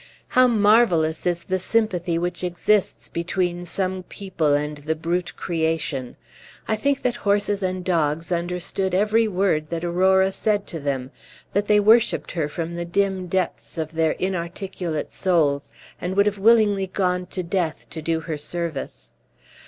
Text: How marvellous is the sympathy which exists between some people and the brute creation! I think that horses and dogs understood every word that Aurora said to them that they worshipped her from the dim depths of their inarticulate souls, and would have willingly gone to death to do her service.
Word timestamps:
How 0.29 0.47
marvellous 0.47 1.27
is 1.27 1.43
the 1.43 1.59
sympathy 1.59 2.17
which 2.17 2.43
exists 2.43 3.07
between 3.07 3.65
some 3.65 4.01
people 4.01 4.55
and 4.55 4.77
the 4.79 4.95
brute 4.95 5.35
creation! 5.35 6.15
I 6.67 6.75
think 6.75 7.03
that 7.03 7.17
horses 7.17 7.61
and 7.61 7.85
dogs 7.85 8.31
understood 8.31 8.95
every 8.95 9.27
word 9.27 9.69
that 9.69 9.85
Aurora 9.85 10.31
said 10.31 10.65
to 10.73 10.79
them 10.79 11.11
that 11.53 11.67
they 11.67 11.79
worshipped 11.79 12.31
her 12.31 12.49
from 12.49 12.71
the 12.71 12.83
dim 12.83 13.27
depths 13.27 13.77
of 13.77 13.91
their 13.91 14.13
inarticulate 14.13 15.11
souls, 15.11 15.71
and 16.01 16.15
would 16.15 16.25
have 16.25 16.39
willingly 16.39 16.87
gone 16.87 17.27
to 17.27 17.43
death 17.43 17.87
to 17.91 18.01
do 18.01 18.21
her 18.21 18.39
service. 18.39 19.13